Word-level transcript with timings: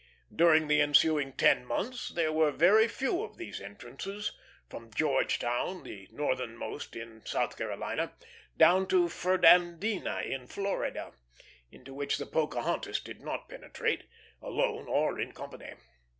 During 0.35 0.67
the 0.67 0.81
ensuing 0.81 1.33
ten 1.33 1.63
months 1.63 2.09
there 2.09 2.33
were 2.33 2.49
very 2.49 2.87
few 2.87 3.21
of 3.21 3.37
these 3.37 3.61
entrances, 3.61 4.31
from 4.67 4.91
Georgetown, 4.91 5.83
the 5.83 6.07
northernmost 6.11 6.95
in 6.95 7.23
South 7.23 7.55
Carolina, 7.55 8.13
down 8.57 8.87
to 8.87 9.07
Fernandina, 9.09 10.21
in 10.23 10.47
Florida, 10.47 11.13
into 11.69 11.93
which 11.93 12.17
the 12.17 12.25
Pocahontas 12.25 12.99
did 12.99 13.21
not 13.21 13.47
penetrate, 13.47 14.05
alone 14.41 14.87
or 14.87 15.19
in 15.19 15.33
company. 15.33 15.75